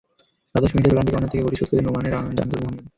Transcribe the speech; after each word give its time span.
দ্বাদশ 0.51 0.71
মিনিটে 0.73 0.89
penalty 0.91 1.11
corner 1.13 1.31
থেকেই 1.31 1.43
গোলটি 1.45 1.57
শোধ 1.59 1.67
করে 1.71 1.77
দেন 1.79 1.87
ওমানের 1.89 2.13
জান্দাল 2.37 2.59
মোহাম্মেদ। 2.61 2.85